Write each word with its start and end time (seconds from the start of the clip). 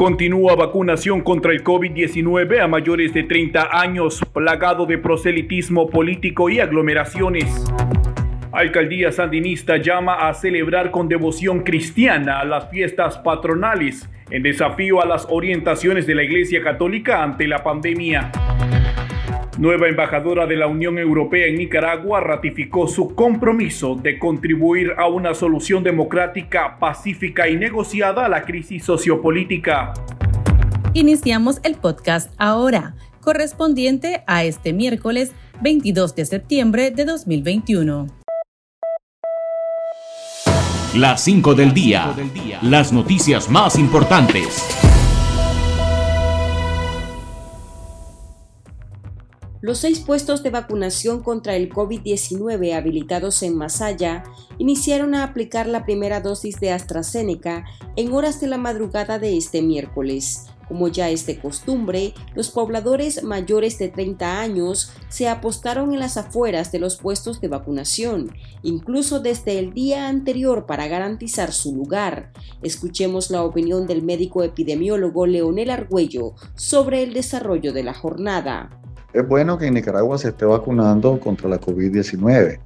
Continúa 0.00 0.56
vacunación 0.56 1.20
contra 1.20 1.52
el 1.52 1.62
COVID-19 1.62 2.62
a 2.62 2.66
mayores 2.66 3.12
de 3.12 3.22
30 3.22 3.68
años, 3.70 4.18
plagado 4.32 4.86
de 4.86 4.96
proselitismo 4.96 5.90
político 5.90 6.48
y 6.48 6.58
aglomeraciones. 6.58 7.66
Alcaldía 8.50 9.12
Sandinista 9.12 9.76
llama 9.76 10.26
a 10.26 10.32
celebrar 10.32 10.90
con 10.90 11.06
devoción 11.06 11.64
cristiana 11.64 12.42
las 12.44 12.70
fiestas 12.70 13.18
patronales 13.18 14.08
en 14.30 14.42
desafío 14.42 15.02
a 15.02 15.06
las 15.06 15.26
orientaciones 15.28 16.06
de 16.06 16.14
la 16.14 16.22
Iglesia 16.22 16.62
Católica 16.62 17.22
ante 17.22 17.46
la 17.46 17.62
pandemia. 17.62 18.32
Nueva 19.60 19.88
embajadora 19.88 20.46
de 20.46 20.56
la 20.56 20.68
Unión 20.68 20.98
Europea 20.98 21.46
en 21.46 21.56
Nicaragua 21.56 22.18
ratificó 22.20 22.88
su 22.88 23.14
compromiso 23.14 23.94
de 23.94 24.18
contribuir 24.18 24.92
a 24.96 25.06
una 25.06 25.34
solución 25.34 25.84
democrática, 25.84 26.78
pacífica 26.78 27.46
y 27.46 27.56
negociada 27.56 28.24
a 28.24 28.30
la 28.30 28.46
crisis 28.46 28.82
sociopolítica. 28.82 29.92
Iniciamos 30.94 31.60
el 31.62 31.74
podcast 31.74 32.32
ahora, 32.38 32.94
correspondiente 33.20 34.24
a 34.26 34.44
este 34.44 34.72
miércoles 34.72 35.32
22 35.60 36.14
de 36.14 36.24
septiembre 36.24 36.90
de 36.90 37.04
2021. 37.04 38.06
Las 40.96 41.22
5 41.22 41.54
del 41.54 41.74
día. 41.74 42.14
Las 42.62 42.94
noticias 42.94 43.50
más 43.50 43.78
importantes. 43.78 44.89
Los 49.62 49.78
seis 49.78 50.00
puestos 50.00 50.42
de 50.42 50.48
vacunación 50.48 51.22
contra 51.22 51.54
el 51.54 51.68
COVID-19 51.68 52.74
habilitados 52.74 53.42
en 53.42 53.56
Masaya 53.56 54.24
iniciaron 54.56 55.14
a 55.14 55.22
aplicar 55.22 55.66
la 55.66 55.84
primera 55.84 56.22
dosis 56.22 56.58
de 56.60 56.72
AstraZeneca 56.72 57.66
en 57.94 58.12
horas 58.14 58.40
de 58.40 58.46
la 58.46 58.56
madrugada 58.56 59.18
de 59.18 59.36
este 59.36 59.60
miércoles. 59.60 60.46
Como 60.66 60.88
ya 60.88 61.10
es 61.10 61.26
de 61.26 61.38
costumbre, 61.38 62.14
los 62.34 62.48
pobladores 62.48 63.22
mayores 63.22 63.76
de 63.78 63.88
30 63.88 64.40
años 64.40 64.92
se 65.10 65.28
apostaron 65.28 65.92
en 65.92 65.98
las 65.98 66.16
afueras 66.16 66.72
de 66.72 66.78
los 66.78 66.96
puestos 66.96 67.42
de 67.42 67.48
vacunación, 67.48 68.32
incluso 68.62 69.20
desde 69.20 69.58
el 69.58 69.74
día 69.74 70.08
anterior 70.08 70.64
para 70.64 70.86
garantizar 70.86 71.52
su 71.52 71.74
lugar. 71.74 72.32
Escuchemos 72.62 73.30
la 73.30 73.42
opinión 73.42 73.86
del 73.86 74.02
médico 74.02 74.42
epidemiólogo 74.42 75.26
Leonel 75.26 75.70
Argüello 75.70 76.34
sobre 76.54 77.02
el 77.02 77.12
desarrollo 77.12 77.74
de 77.74 77.82
la 77.82 77.92
jornada. 77.92 78.79
Es 79.12 79.26
bueno 79.26 79.58
que 79.58 79.66
en 79.66 79.74
Nicaragua 79.74 80.18
se 80.18 80.28
esté 80.28 80.44
vacunando 80.44 81.18
contra 81.18 81.48
la 81.48 81.60
COVID-19. 81.60 82.60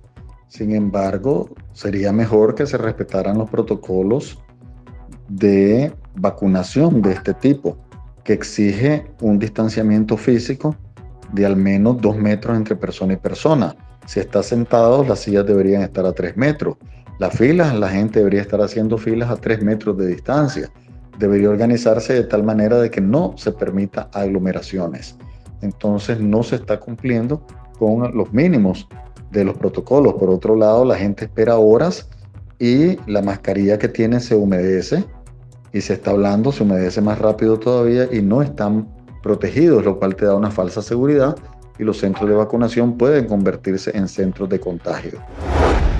Sin 0.48 0.74
embargo, 0.74 1.48
sería 1.72 2.12
mejor 2.12 2.54
que 2.54 2.66
se 2.66 2.76
respetaran 2.76 3.38
los 3.38 3.48
protocolos 3.48 4.38
de 5.28 5.92
vacunación 6.16 7.00
de 7.00 7.12
este 7.12 7.32
tipo 7.32 7.78
que 8.24 8.34
exige 8.34 9.06
un 9.22 9.38
distanciamiento 9.38 10.18
físico 10.18 10.76
de 11.32 11.46
al 11.46 11.56
menos 11.56 12.00
dos 12.00 12.16
metros 12.16 12.56
entre 12.56 12.76
persona 12.76 13.14
y 13.14 13.16
persona. 13.16 13.74
Si 14.06 14.20
está 14.20 14.42
sentado, 14.42 15.02
las 15.02 15.20
sillas 15.20 15.46
deberían 15.46 15.82
estar 15.82 16.04
a 16.04 16.12
tres 16.12 16.36
metros. 16.36 16.76
Las 17.18 17.36
filas, 17.36 17.74
la 17.74 17.88
gente 17.88 18.18
debería 18.18 18.42
estar 18.42 18.60
haciendo 18.60 18.98
filas 18.98 19.30
a 19.30 19.36
tres 19.36 19.62
metros 19.62 19.96
de 19.96 20.08
distancia. 20.08 20.70
Debería 21.18 21.48
organizarse 21.48 22.12
de 22.12 22.24
tal 22.24 22.42
manera 22.42 22.78
de 22.78 22.90
que 22.90 23.00
no 23.00 23.34
se 23.36 23.50
permita 23.52 24.10
aglomeraciones. 24.12 25.16
Entonces 25.64 26.20
no 26.20 26.42
se 26.42 26.56
está 26.56 26.78
cumpliendo 26.78 27.42
con 27.78 28.16
los 28.16 28.32
mínimos 28.32 28.86
de 29.30 29.44
los 29.44 29.56
protocolos. 29.56 30.14
Por 30.14 30.30
otro 30.30 30.54
lado, 30.54 30.84
la 30.84 30.96
gente 30.96 31.24
espera 31.24 31.56
horas 31.56 32.08
y 32.58 32.98
la 33.10 33.22
mascarilla 33.22 33.78
que 33.78 33.88
tiene 33.88 34.20
se 34.20 34.36
humedece 34.36 35.04
y 35.72 35.80
se 35.80 35.94
está 35.94 36.12
hablando, 36.12 36.52
se 36.52 36.62
humedece 36.62 37.00
más 37.00 37.18
rápido 37.18 37.58
todavía 37.58 38.08
y 38.12 38.22
no 38.22 38.42
están 38.42 38.88
protegidos, 39.22 39.84
lo 39.84 39.98
cual 39.98 40.14
te 40.14 40.26
da 40.26 40.36
una 40.36 40.50
falsa 40.50 40.82
seguridad 40.82 41.34
y 41.78 41.82
los 41.82 41.98
centros 41.98 42.28
de 42.28 42.36
vacunación 42.36 42.96
pueden 42.96 43.26
convertirse 43.26 43.96
en 43.96 44.06
centros 44.06 44.48
de 44.48 44.60
contagio. 44.60 45.18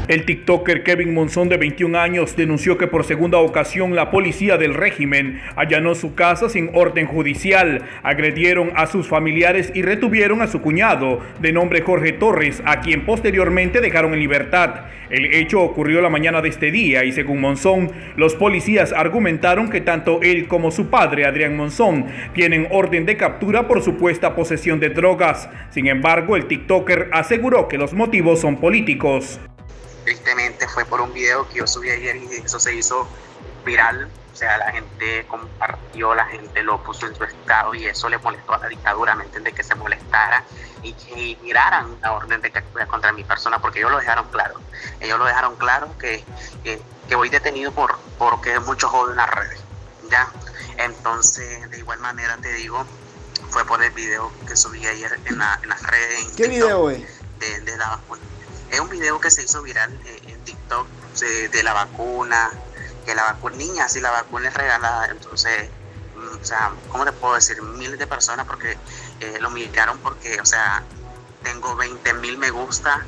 El 0.07 0.27
TikToker 0.27 0.83
Kevin 0.83 1.15
Monzón 1.15 1.49
de 1.49 1.57
21 1.57 1.99
años 1.99 2.37
denunció 2.37 2.77
que 2.77 2.87
por 2.87 3.05
segunda 3.05 3.39
ocasión 3.39 3.97
la 3.97 4.11
policía 4.11 4.59
del 4.59 4.75
régimen 4.75 5.41
allanó 5.57 5.95
su 5.95 6.15
casa 6.15 6.51
sin 6.51 6.69
orden 6.75 7.07
judicial, 7.07 7.81
agredieron 8.03 8.73
a 8.77 8.87
sus 8.87 9.09
familiares 9.09 9.73
y 9.75 9.81
retuvieron 9.81 10.43
a 10.43 10.47
su 10.47 10.61
cuñado 10.61 11.21
de 11.41 11.55
nombre 11.55 11.81
Jorge 11.81 12.13
Torres, 12.13 12.63
a 12.67 12.81
quien 12.81 13.07
posteriormente 13.07 13.81
dejaron 13.81 14.13
en 14.13 14.21
libertad. 14.21 14.89
El 15.09 15.33
hecho 15.33 15.63
ocurrió 15.63 16.03
la 16.03 16.11
mañana 16.11 16.43
de 16.43 16.51
este 16.51 16.71
día 16.71 17.05
y 17.05 17.13
según 17.13 17.41
Monzón, 17.41 17.91
los 18.17 18.35
policías 18.35 18.93
argumentaron 18.93 19.71
que 19.71 19.81
tanto 19.81 20.21
él 20.21 20.49
como 20.49 20.71
su 20.71 20.91
padre 20.91 21.25
Adrián 21.25 21.57
Monzón 21.57 22.05
tienen 22.35 22.69
orden 22.71 23.07
de 23.07 23.17
captura 23.17 23.67
por 23.67 23.81
supuesta 23.81 24.35
posesión 24.35 24.81
de 24.81 24.91
drogas. 24.91 25.49
Sin 25.71 25.87
embargo, 25.87 26.37
el 26.37 26.45
TikToker 26.45 27.09
aseguró 27.11 27.69
que 27.69 27.79
los 27.79 27.95
motivos 27.95 28.41
son 28.41 28.59
políticos 28.59 29.41
tristemente 30.05 30.69
fue 30.69 30.85
por 30.85 31.01
un 31.01 31.13
video 31.13 31.49
que 31.49 31.57
yo 31.57 31.67
subí 31.67 31.91
ayer 31.91 32.17
y 32.17 32.37
eso 32.45 32.61
se 32.61 32.75
hizo 32.75 33.09
viral. 33.65 34.09
O 34.33 34.37
sea, 34.37 34.59
la 34.59 34.73
gente 34.73 35.27
compartió, 35.29 36.15
la 36.15 36.27
gente 36.27 36.63
lo 36.63 36.83
puso 36.83 37.07
en 37.07 37.15
su 37.15 37.23
estado 37.25 37.75
y 37.75 37.87
eso 37.87 38.09
le 38.09 38.19
molestó 38.19 38.55
a 38.55 38.59
la 38.59 38.69
dictadura, 38.69 39.15
¿me 39.15 39.25
entiendes? 39.25 39.55
Que 39.55 39.63
se 39.63 39.75
molestara 39.77 40.45
y 40.83 40.93
que 40.93 41.39
miraran 41.43 41.97
la 42.03 42.13
orden 42.13 42.41
de 42.41 42.51
captura 42.51 42.87
contra 42.87 43.13
mi 43.13 43.23
persona, 43.23 43.61
porque 43.61 43.79
ellos 43.79 43.93
lo 43.93 43.99
dejaron 43.99 44.27
claro. 44.31 44.61
Ellos 45.01 45.19
lo 45.19 45.25
dejaron 45.25 45.57
claro 45.57 45.97
que, 45.99 46.25
que, 46.65 47.15
voy 47.15 47.29
detenido 47.29 47.71
por 47.73 47.97
porque 48.19 48.59
muchos 48.61 48.91
joden 48.91 49.13
en 49.13 49.17
las 49.19 49.31
redes. 49.31 49.61
¿ya? 50.11 50.29
Entonces, 50.79 51.71
de 51.71 51.79
igual 51.79 52.01
manera 52.01 52.37
te 52.39 52.53
digo, 52.55 52.85
fue 53.51 53.65
por 53.65 53.83
el 53.85 53.93
video 53.93 54.33
que 54.49 54.57
subí 54.57 54.85
ayer 54.85 55.17
en, 55.27 55.39
la, 55.39 55.61
en 55.63 55.69
las 55.69 55.83
redes. 55.83 56.33
¿Qué 56.37 56.49
video 56.49 56.91
es? 56.91 57.05
De, 57.39 57.61
de 57.61 57.77
la 57.77 58.01
es 58.75 58.81
un 58.81 58.89
video 58.89 59.21
que 59.21 59.31
se 59.31 59.43
hizo 59.43 59.63
viral 59.63 59.93
eh, 60.05 60.21
en 60.27 60.45
TikTok 60.45 60.87
de, 61.53 61.63
la 61.63 61.73
vacuna, 61.73 62.51
que 63.07 63.15
la 63.15 63.23
vacuna, 63.25 63.57
niña, 63.57 63.89
si 63.89 64.01
la 64.01 64.11
vacuna 64.11 64.49
es 64.49 64.55
regalada, 64.55 65.07
entonces, 65.07 65.71
mm, 66.17 66.43
o 66.43 66.45
sea, 66.45 66.73
¿cómo 66.89 67.05
te 67.05 67.13
puedo 67.13 67.35
decir? 67.35 67.63
Miles 67.63 67.99
de 67.99 68.07
personas 68.07 68.47
porque 68.47 68.77
eh, 69.21 69.39
lo 69.41 69.51
miraron 69.51 69.99
porque, 69.99 70.41
o 70.41 70.45
sea, 70.45 70.83
tengo 71.43 71.77
20 71.77 72.15
mil 72.15 72.37
me 72.37 72.51
gusta 72.51 73.05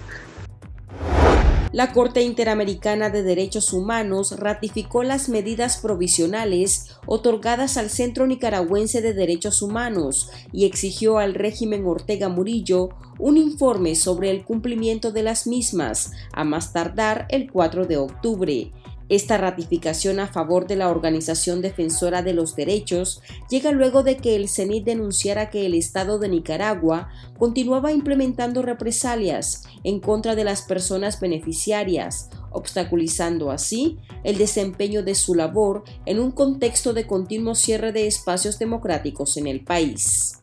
la 1.77 1.93
Corte 1.93 2.23
Interamericana 2.23 3.11
de 3.11 3.23
Derechos 3.23 3.75
Humanos 3.75 4.41
ratificó 4.41 5.03
las 5.03 5.29
medidas 5.29 5.77
provisionales 5.77 6.97
otorgadas 7.05 7.77
al 7.77 7.91
Centro 7.91 8.27
Nicaragüense 8.27 9.03
de 9.03 9.13
Derechos 9.13 9.61
Humanos 9.61 10.31
y 10.55 10.65
exigió 10.65 11.19
al 11.19 11.35
régimen 11.35 11.85
Ortega 11.85 12.31
Murillo 12.31 12.89
un 13.19 13.37
informe 13.37 13.95
sobre 13.95 14.31
el 14.31 14.43
cumplimiento 14.43 15.13
de 15.13 15.23
las 15.23 15.47
mismas, 15.47 16.13
a 16.33 16.45
más 16.45 16.73
tardar 16.73 17.27
el 17.29 17.53
4 17.53 17.85
de 17.85 17.99
octubre. 17.99 18.73
Esta 19.09 19.39
ratificación 19.39 20.19
a 20.19 20.27
favor 20.27 20.67
de 20.67 20.75
la 20.75 20.89
Organización 20.89 21.63
Defensora 21.63 22.23
de 22.23 22.35
los 22.35 22.57
Derechos 22.57 23.23
llega 23.49 23.71
luego 23.71 24.03
de 24.03 24.17
que 24.17 24.35
el 24.35 24.49
CENIT 24.49 24.85
denunciara 24.85 25.49
que 25.49 25.65
el 25.65 25.75
Estado 25.75 26.19
de 26.19 26.29
Nicaragua 26.29 27.09
continuaba 27.39 27.93
implementando 27.93 28.63
represalias 28.63 29.63
en 29.85 30.01
contra 30.01 30.35
de 30.35 30.43
las 30.43 30.63
personas 30.63 31.21
beneficiarias, 31.21 32.31
obstaculizando 32.51 33.53
así 33.53 33.99
el 34.25 34.39
desempeño 34.39 35.05
de 35.05 35.15
su 35.15 35.37
labor 35.37 35.85
en 36.05 36.19
un 36.19 36.33
contexto 36.33 36.93
de 36.93 37.07
continuo 37.07 37.55
cierre 37.55 37.93
de 37.93 38.09
espacios 38.09 38.59
democráticos 38.59 39.37
en 39.37 39.47
el 39.47 39.63
país. 39.63 40.41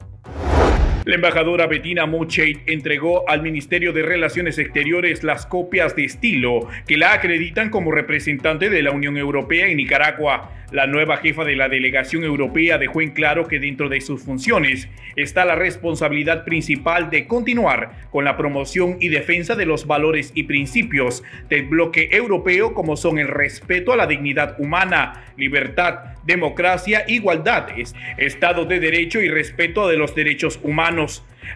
La 1.06 1.16
embajadora 1.16 1.68
Bettina 1.68 2.06
Mocheit 2.06 2.62
entregó 2.66 3.28
al 3.30 3.42
Ministerio 3.42 3.92
de 3.92 4.04
Relaciones 4.04 4.58
Exteriores 4.58 5.22
las 5.22 5.46
copias 5.46 5.98
de 5.98 6.06
estilo 6.06 6.70
que 6.88 6.96
la 6.96 7.12
acreditan 7.12 7.70
como 7.70 7.92
representante 7.92 8.70
de 8.70 8.82
la 8.82 8.92
Unión 8.92 9.18
Europea 9.18 9.68
en 9.68 9.76
Nicaragua. 9.76 10.52
La 10.72 10.88
nueva 10.88 11.18
jefa 11.18 11.44
de 11.44 11.58
la 11.58 11.68
delegación 11.68 12.24
europea 12.24 12.78
dejó 12.78 13.02
en 13.02 13.12
claro 13.12 13.48
que 13.50 13.60
dentro 13.60 13.90
de 13.90 14.00
sus 14.00 14.24
funciones 14.24 14.88
está 15.18 15.44
la 15.44 15.56
responsabilidad 15.56 16.46
principal 16.46 17.10
de 17.10 17.28
continuar 17.28 18.08
con 18.10 18.24
la 18.24 18.38
promoción 18.38 18.98
y 19.00 19.10
defensa 19.10 19.56
de 19.56 19.66
los 19.66 19.86
valores 19.86 20.32
y 20.34 20.44
principios 20.44 21.22
del 21.50 21.66
bloque 21.66 22.10
europeo 22.14 22.74
como 22.74 22.96
son 22.96 23.20
el 23.20 23.28
respeto 23.28 23.92
a 23.92 23.98
la 23.98 24.08
dignidad 24.08 24.56
humana, 24.58 25.26
libertad, 25.38 26.16
democracia, 26.24 27.04
igualdad, 27.08 27.68
Estado 28.18 28.66
de 28.66 28.80
Derecho 28.80 29.22
y 29.22 29.28
respeto 29.28 29.88
de 29.88 29.98
los 29.98 30.16
derechos 30.16 30.60
humanos. 30.64 30.93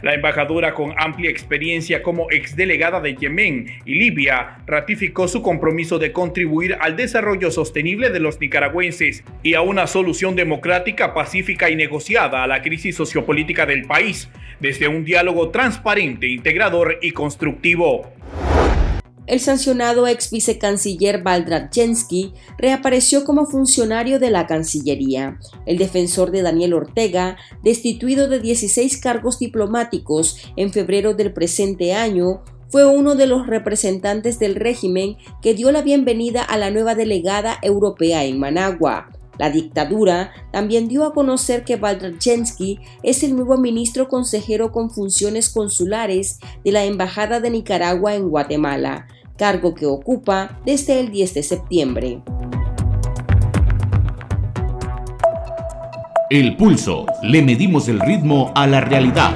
La 0.01 0.13
embajadora 0.13 0.74
con 0.74 0.94
amplia 0.98 1.30
experiencia 1.30 2.04
como 2.04 2.30
exdelegada 2.31 3.01
de 3.01 3.16
Yemen 3.16 3.68
y 3.86 3.95
Libia 3.95 4.60
ratificó 4.68 5.28
su 5.28 5.42
compromiso 5.42 5.98
de 6.00 6.12
contribuir 6.12 6.78
al 6.80 6.95
desarrollo 6.95 7.51
sostenible 7.51 8.10
de 8.10 8.19
los 8.19 8.39
nicaragüenses 8.39 9.24
y 9.44 9.54
a 9.54 9.62
una 9.62 9.88
solución 9.88 10.36
democrática, 10.36 11.13
pacífica 11.13 11.69
y 11.69 11.75
negociada 11.75 12.44
a 12.44 12.48
la 12.48 12.62
crisis 12.62 12.95
sociopolítica 12.95 13.66
del 13.66 13.86
país 13.86 14.30
desde 14.60 14.88
un 14.88 15.04
diálogo 15.04 15.50
transparente, 15.50 16.28
integrador 16.28 17.00
y 17.01 17.12
constructivo. 17.12 18.17
El 19.27 19.41
sancionado 19.41 20.07
ex 20.07 20.31
vicecanciller 20.31 21.21
Jensky 21.74 22.33
reapareció 22.57 23.25
como 23.25 23.45
funcionario 23.45 24.19
de 24.19 24.31
la 24.31 24.47
Cancillería. 24.47 25.38
El 25.65 25.77
defensor 25.77 26.31
de 26.31 26.41
Daniel 26.41 26.74
Ortega, 26.74 27.35
destituido 27.62 28.29
de 28.29 28.39
16 28.39 28.97
cargos 29.01 29.38
diplomáticos 29.38 30.38
en 30.56 30.71
febrero 30.71 31.13
del 31.13 31.33
presente 31.33 31.94
año, 31.94 32.41
fue 32.69 32.85
uno 32.85 33.15
de 33.15 33.27
los 33.27 33.47
representantes 33.47 34.39
del 34.39 34.56
régimen 34.56 35.18
que 35.41 35.53
dio 35.53 35.74
la 35.74 35.81
bienvenida 35.81 36.41
a 36.41 36.57
la 36.57 36.71
nueva 36.71 36.95
delegada 36.95 37.57
europea 37.62 38.24
en 38.24 38.39
Managua. 38.39 39.09
La 39.38 39.50
dictadura 39.50 40.31
también 40.51 40.88
dio 40.88 41.03
a 41.06 41.13
conocer 41.13 41.63
que 41.63 41.79
Jensky 42.19 42.79
es 43.03 43.24
el 43.24 43.35
nuevo 43.35 43.57
ministro 43.57 44.07
consejero 44.07 44.71
con 44.71 44.89
funciones 44.89 45.50
consulares 45.50 46.39
de 46.63 46.71
la 46.71 46.85
Embajada 46.85 47.39
de 47.39 47.51
Nicaragua 47.51 48.15
en 48.15 48.29
Guatemala, 48.29 49.07
cargo 49.38 49.74
que 49.74 49.86
ocupa 49.86 50.60
desde 50.66 51.00
el 51.00 51.12
10 51.12 51.34
de 51.36 51.44
septiembre. 51.44 52.22
El 56.30 56.57
pulso. 56.57 57.06
Le 57.24 57.42
medimos 57.42 57.88
el 57.88 58.01
ritmo 58.01 58.51
a 58.54 58.68
la 58.68 58.81
realidad. 58.81 59.31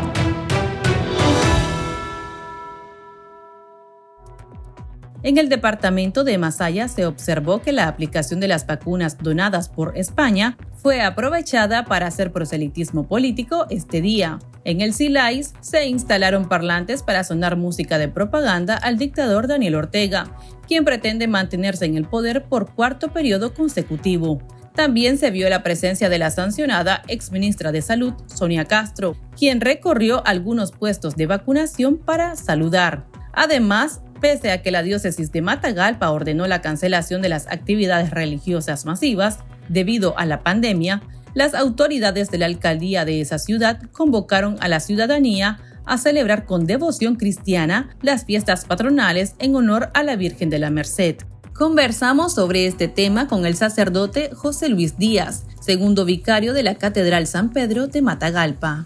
En 5.31 5.37
el 5.37 5.47
departamento 5.47 6.25
de 6.25 6.37
Masaya 6.37 6.89
se 6.89 7.05
observó 7.05 7.61
que 7.61 7.71
la 7.71 7.87
aplicación 7.87 8.41
de 8.41 8.49
las 8.49 8.67
vacunas 8.67 9.17
donadas 9.17 9.69
por 9.69 9.97
España 9.97 10.57
fue 10.73 11.01
aprovechada 11.01 11.85
para 11.85 12.07
hacer 12.07 12.33
proselitismo 12.33 13.07
político 13.07 13.65
este 13.69 14.01
día. 14.01 14.39
En 14.65 14.81
el 14.81 14.93
Silais 14.93 15.53
se 15.61 15.87
instalaron 15.87 16.49
parlantes 16.49 17.01
para 17.01 17.23
sonar 17.23 17.55
música 17.55 17.97
de 17.97 18.09
propaganda 18.09 18.75
al 18.75 18.97
dictador 18.97 19.47
Daniel 19.47 19.75
Ortega, 19.75 20.35
quien 20.67 20.83
pretende 20.83 21.29
mantenerse 21.29 21.85
en 21.85 21.95
el 21.95 22.09
poder 22.09 22.43
por 22.49 22.73
cuarto 22.73 23.13
periodo 23.13 23.53
consecutivo. 23.53 24.39
También 24.75 25.17
se 25.17 25.31
vio 25.31 25.47
la 25.47 25.63
presencia 25.63 26.09
de 26.09 26.19
la 26.19 26.29
sancionada 26.29 27.03
exministra 27.07 27.71
de 27.71 27.81
Salud, 27.81 28.15
Sonia 28.25 28.65
Castro, 28.65 29.15
quien 29.37 29.61
recorrió 29.61 30.27
algunos 30.27 30.73
puestos 30.73 31.15
de 31.15 31.27
vacunación 31.27 31.99
para 31.99 32.35
saludar. 32.35 33.05
Además, 33.31 34.01
Pese 34.21 34.51
a 34.51 34.61
que 34.61 34.71
la 34.71 34.83
diócesis 34.83 35.31
de 35.31 35.41
Matagalpa 35.41 36.11
ordenó 36.11 36.45
la 36.47 36.61
cancelación 36.61 37.23
de 37.23 37.29
las 37.29 37.47
actividades 37.47 38.11
religiosas 38.11 38.85
masivas 38.85 39.39
debido 39.67 40.17
a 40.17 40.25
la 40.25 40.43
pandemia, 40.43 41.01
las 41.33 41.55
autoridades 41.55 42.29
de 42.29 42.37
la 42.37 42.45
alcaldía 42.45 43.03
de 43.03 43.19
esa 43.19 43.39
ciudad 43.39 43.81
convocaron 43.91 44.57
a 44.59 44.67
la 44.67 44.79
ciudadanía 44.79 45.59
a 45.85 45.97
celebrar 45.97 46.45
con 46.45 46.67
devoción 46.67 47.15
cristiana 47.15 47.95
las 48.01 48.25
fiestas 48.25 48.65
patronales 48.65 49.35
en 49.39 49.55
honor 49.55 49.89
a 49.95 50.03
la 50.03 50.15
Virgen 50.15 50.51
de 50.51 50.59
la 50.59 50.69
Merced. 50.69 51.17
Conversamos 51.53 52.35
sobre 52.35 52.67
este 52.67 52.87
tema 52.87 53.27
con 53.27 53.45
el 53.45 53.55
sacerdote 53.55 54.29
José 54.35 54.69
Luis 54.69 54.97
Díaz, 54.97 55.45
segundo 55.61 56.05
vicario 56.05 56.53
de 56.53 56.63
la 56.63 56.75
Catedral 56.75 57.27
San 57.27 57.51
Pedro 57.51 57.87
de 57.87 58.01
Matagalpa. 58.01 58.85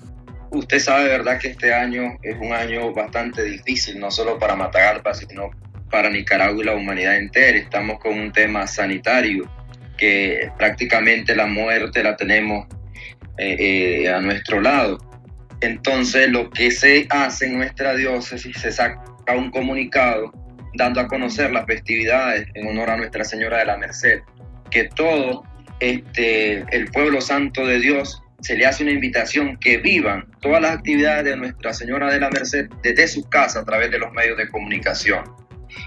Usted 0.56 0.80
sabe, 0.80 1.10
¿verdad?, 1.10 1.38
que 1.38 1.50
este 1.50 1.74
año 1.74 2.18
es 2.24 2.38
un 2.40 2.54
año 2.54 2.94
bastante 2.94 3.44
difícil, 3.44 4.00
no 4.00 4.10
solo 4.10 4.40
para 4.40 4.56
Matagalpa, 4.56 5.14
sino 5.14 5.52
para 5.92 6.10
Nicaragua 6.10 6.62
y 6.62 6.66
la 6.66 6.76
humanidad 6.76 7.18
entera. 7.18 7.58
Estamos 7.58 8.00
con 8.00 8.18
un 8.18 8.32
tema 8.32 8.66
sanitario, 8.66 9.52
que 9.98 10.50
prácticamente 10.58 11.36
la 11.36 11.46
muerte 11.46 12.02
la 12.02 12.16
tenemos 12.16 12.68
eh, 13.38 14.04
eh, 14.06 14.10
a 14.10 14.22
nuestro 14.22 14.62
lado. 14.62 14.98
Entonces, 15.60 16.30
lo 16.30 16.50
que 16.50 16.72
se 16.72 17.06
hace 17.10 17.48
en 17.48 17.58
nuestra 17.58 17.94
diócesis, 17.94 18.58
se 18.58 18.72
saca 18.72 19.04
un 19.36 19.52
comunicado 19.52 20.32
dando 20.76 21.02
a 21.02 21.08
conocer 21.08 21.52
las 21.52 21.66
festividades 21.66 22.48
en 22.54 22.68
honor 22.68 22.92
a 22.92 22.98
Nuestra 22.98 23.26
Señora 23.26 23.60
de 23.60 23.66
la 23.66 23.78
Merced, 23.78 24.22
que 24.72 24.86
todo 24.86 25.44
este, 25.82 26.64
el 26.72 26.86
pueblo 26.92 27.20
santo 27.20 27.66
de 27.66 27.80
Dios 27.80 28.22
se 28.42 28.58
le 28.58 28.66
hace 28.66 28.84
una 28.84 28.92
invitación 28.92 29.58
que 29.58 29.78
vivan 29.78 30.26
todas 30.42 30.62
las 30.62 30.72
actividades 30.72 31.26
de 31.26 31.38
Nuestra 31.38 31.74
Señora 31.74 32.12
de 32.12 32.20
la 32.20 32.30
Merced 32.30 32.68
desde 32.84 33.08
su 33.08 33.24
casa 33.30 33.60
a 33.60 33.66
través 33.66 33.92
de 33.92 34.00
los 34.00 34.12
medios 34.12 34.38
de 34.38 34.48
comunicación. 34.50 35.24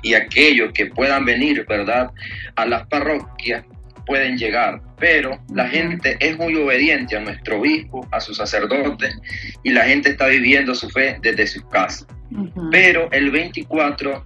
Y 0.03 0.15
aquellos 0.15 0.73
que 0.73 0.87
puedan 0.87 1.25
venir, 1.25 1.65
¿verdad?, 1.69 2.11
a 2.57 2.67
las 2.67 2.87
parroquias 2.89 3.65
pueden 4.07 4.39
llegar, 4.39 4.81
pero 4.99 5.39
la 5.55 5.69
gente 5.69 6.17
es 6.21 6.37
muy 6.39 6.57
obediente 6.57 7.17
a 7.17 7.21
nuestro 7.21 7.61
obispo, 7.61 8.09
a 8.11 8.21
sus 8.21 8.39
sacerdotes, 8.39 9.15
y 9.63 9.71
la 9.71 9.85
gente 9.85 10.11
está 10.11 10.27
viviendo 10.27 10.75
su 10.75 10.89
fe 10.89 11.19
desde 11.21 11.47
su 11.47 11.67
casa. 11.69 12.07
Pero 12.71 13.11
el 13.13 13.31
24, 13.31 14.25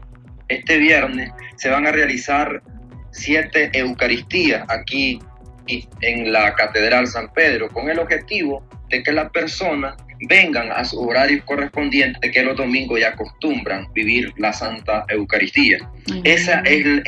este 0.48 0.78
viernes, 0.78 1.30
se 1.56 1.68
van 1.68 1.86
a 1.86 1.92
realizar 1.92 2.62
siete 3.10 3.70
Eucaristías 3.74 4.64
aquí 4.68 5.20
en 5.66 6.32
la 6.32 6.54
Catedral 6.54 7.06
San 7.06 7.32
Pedro 7.32 7.68
con 7.68 7.88
el 7.88 7.98
objetivo 7.98 8.66
de 8.88 9.02
que 9.02 9.12
las 9.12 9.30
personas 9.30 9.96
vengan 10.28 10.70
a 10.70 10.84
su 10.84 11.00
horario 11.00 11.44
correspondiente 11.44 12.30
que 12.30 12.42
los 12.42 12.56
domingos 12.56 13.00
ya 13.00 13.08
acostumbran 13.08 13.92
vivir 13.92 14.32
la 14.36 14.52
Santa 14.52 15.04
Eucaristía. 15.08 15.78
Ese 16.24 16.52
es 16.64 17.02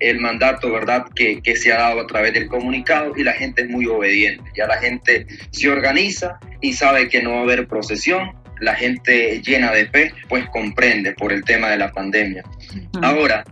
el, 0.00 0.20
mandato, 0.20 0.72
¿verdad?, 0.72 1.06
que, 1.14 1.40
que, 1.42 1.56
se 1.56 1.72
ha 1.72 1.78
dado 1.78 2.00
a 2.00 2.06
través 2.06 2.32
del 2.32 2.46
comunicado 2.46 3.14
y 3.16 3.24
la 3.24 3.32
gente 3.32 3.62
es 3.62 3.68
muy 3.68 3.86
obediente. 3.86 4.44
Ya 4.56 4.66
la 4.66 4.78
gente 4.78 5.26
se 5.50 5.68
organiza 5.68 6.38
y 6.60 6.72
sabe 6.72 7.08
que 7.08 7.22
no 7.22 7.32
va 7.32 7.38
a 7.38 7.42
haber 7.42 7.66
procesión. 7.66 8.32
La 8.60 8.74
gente 8.74 9.40
llena 9.40 9.72
de 9.72 9.86
fe, 9.86 10.12
pues 10.28 10.46
comprende 10.50 11.12
por 11.12 11.32
el 11.32 11.42
tema 11.44 11.70
de 11.70 11.78
la 11.78 11.90
pandemia. 11.90 12.44
Ahora, 13.02 13.42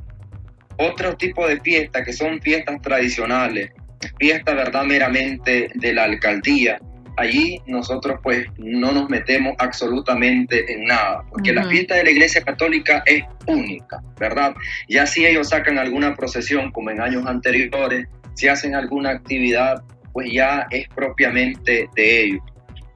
otro 0.76 1.16
tipo 1.16 1.46
de 1.48 1.60
fiestas 1.60 2.04
que 2.04 2.12
son 2.12 2.40
fiestas 2.40 2.80
tradicionales, 2.82 3.72
fiesta, 4.18 4.54
¿verdad? 4.54 4.84
Meramente 4.84 5.70
de 5.74 5.92
la 5.92 6.04
alcaldía. 6.04 6.78
Allí 7.16 7.60
nosotros 7.66 8.20
pues 8.22 8.46
no 8.58 8.92
nos 8.92 9.10
metemos 9.10 9.54
absolutamente 9.58 10.72
en 10.72 10.84
nada, 10.84 11.24
porque 11.30 11.52
la 11.52 11.64
fiesta 11.64 11.96
de 11.96 12.04
la 12.04 12.10
Iglesia 12.10 12.42
Católica 12.42 13.02
es 13.06 13.24
única, 13.46 14.00
¿verdad? 14.20 14.54
Ya 14.88 15.04
si 15.04 15.26
ellos 15.26 15.48
sacan 15.48 15.78
alguna 15.78 16.14
procesión 16.14 16.70
como 16.70 16.90
en 16.90 17.00
años 17.00 17.26
anteriores, 17.26 18.06
si 18.34 18.46
hacen 18.46 18.76
alguna 18.76 19.10
actividad, 19.10 19.82
pues 20.12 20.30
ya 20.32 20.68
es 20.70 20.86
propiamente 20.94 21.88
de 21.96 22.22
ellos. 22.22 22.42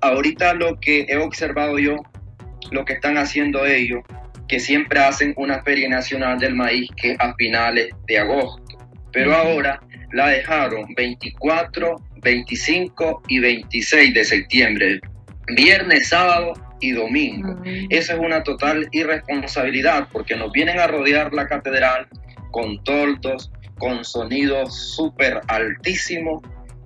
Ahorita 0.00 0.54
lo 0.54 0.78
que 0.78 1.04
he 1.08 1.16
observado 1.16 1.80
yo, 1.80 1.96
lo 2.70 2.84
que 2.84 2.92
están 2.92 3.18
haciendo 3.18 3.66
ellos, 3.66 4.02
que 4.46 4.60
siempre 4.60 5.00
hacen 5.00 5.34
una 5.36 5.64
feria 5.64 5.88
nacional 5.88 6.38
del 6.38 6.54
maíz 6.54 6.88
que 6.96 7.16
a 7.18 7.34
finales 7.34 7.88
de 8.06 8.18
agosto, 8.18 8.78
pero 9.12 9.34
ahora 9.34 9.80
la 10.12 10.28
dejaron 10.28 10.94
24, 10.94 11.96
25 12.22 13.22
y 13.28 13.38
26 13.38 14.14
de 14.14 14.24
septiembre, 14.24 15.00
viernes, 15.48 16.08
sábado 16.08 16.54
y 16.80 16.92
domingo. 16.92 17.60
Esa 17.90 18.14
es 18.14 18.18
una 18.18 18.42
total 18.42 18.88
irresponsabilidad 18.92 20.08
porque 20.12 20.36
nos 20.36 20.52
vienen 20.52 20.78
a 20.78 20.86
rodear 20.86 21.32
la 21.32 21.46
catedral 21.46 22.08
con 22.50 22.82
toldos, 22.84 23.50
con 23.78 24.04
sonidos 24.04 24.94
súper 24.94 25.40
altísimos 25.48 26.42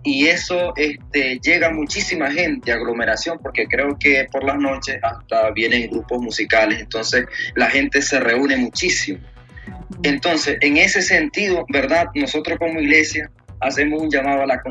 y 0.06 0.28
eso 0.28 0.72
este, 0.76 1.40
llega 1.40 1.70
muchísima 1.70 2.30
gente, 2.30 2.72
aglomeración, 2.72 3.40
porque 3.42 3.66
creo 3.66 3.98
que 3.98 4.28
por 4.30 4.44
las 4.44 4.56
noches 4.56 5.00
hasta 5.02 5.50
vienen 5.50 5.90
grupos 5.90 6.22
musicales, 6.22 6.80
entonces 6.80 7.26
la 7.56 7.68
gente 7.68 8.00
se 8.00 8.20
reúne 8.20 8.56
muchísimo. 8.56 9.18
Entonces, 10.02 10.58
en 10.60 10.76
ese 10.76 11.02
sentido, 11.02 11.64
¿verdad? 11.68 12.06
Nosotros 12.14 12.58
como 12.58 12.80
iglesia 12.80 13.30
hacemos 13.60 14.02
un 14.02 14.10
llamado 14.10 14.42
a 14.42 14.46
la 14.46 14.62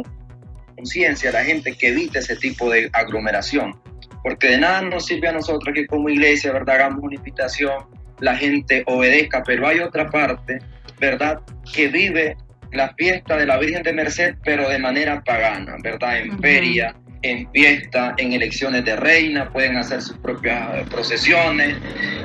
conciencia, 0.76 1.30
a 1.30 1.34
la 1.34 1.44
gente 1.44 1.74
que 1.74 1.90
evite 1.90 2.20
ese 2.20 2.36
tipo 2.36 2.70
de 2.70 2.90
aglomeración, 2.94 3.80
porque 4.24 4.50
de 4.50 4.58
nada 4.58 4.82
nos 4.82 5.06
sirve 5.06 5.28
a 5.28 5.32
nosotros 5.32 5.74
que 5.74 5.88
como 5.88 6.10
iglesia, 6.10 6.52
¿verdad? 6.52 6.76
Hagamos 6.76 7.04
una 7.04 7.16
invitación, 7.16 7.86
la 8.20 8.36
gente 8.36 8.84
obedezca, 8.88 9.44
pero 9.44 9.68
hay 9.68 9.80
otra 9.80 10.10
parte, 10.10 10.60
¿verdad? 11.00 11.42
Que 11.74 11.88
vive 11.88 12.36
la 12.72 12.94
fiesta 12.96 13.38
de 13.38 13.46
la 13.46 13.58
Virgen 13.58 13.84
de 13.84 13.94
Merced, 13.94 14.36
pero 14.44 14.70
de 14.70 14.80
manera 14.80 15.24
pagana, 15.24 15.78
¿verdad? 15.82 16.20
En 16.20 16.40
feria, 16.40 16.96
en 17.30 17.52
fiesta, 17.52 18.14
en 18.18 18.34
elecciones 18.34 18.86
de 18.86 18.96
reina, 18.96 19.50
pueden 19.50 19.78
hacer 19.78 20.02
sus 20.02 20.18
propias 20.18 20.88
procesiones, 20.90 21.76